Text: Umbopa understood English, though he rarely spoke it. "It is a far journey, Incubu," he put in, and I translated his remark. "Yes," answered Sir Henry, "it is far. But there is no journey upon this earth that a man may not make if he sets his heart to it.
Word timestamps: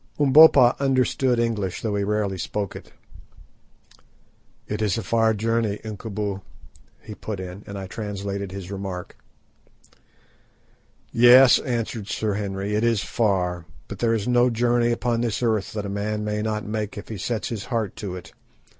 Umbopa 0.19 0.73
understood 0.79 1.37
English, 1.37 1.83
though 1.83 1.93
he 1.95 2.03
rarely 2.03 2.39
spoke 2.39 2.75
it. 2.75 2.91
"It 4.67 4.81
is 4.81 4.97
a 4.97 5.03
far 5.03 5.35
journey, 5.35 5.77
Incubu," 5.83 6.41
he 7.03 7.13
put 7.13 7.39
in, 7.39 7.63
and 7.67 7.77
I 7.77 7.85
translated 7.85 8.51
his 8.51 8.71
remark. 8.71 9.15
"Yes," 11.11 11.59
answered 11.59 12.07
Sir 12.07 12.33
Henry, 12.33 12.73
"it 12.73 12.83
is 12.83 13.03
far. 13.03 13.67
But 13.87 13.99
there 13.99 14.15
is 14.15 14.27
no 14.27 14.49
journey 14.49 14.91
upon 14.91 15.21
this 15.21 15.43
earth 15.43 15.71
that 15.73 15.85
a 15.85 15.99
man 16.03 16.23
may 16.23 16.41
not 16.41 16.65
make 16.65 16.97
if 16.97 17.09
he 17.09 17.17
sets 17.19 17.49
his 17.49 17.65
heart 17.65 17.95
to 17.97 18.15
it. 18.15 18.33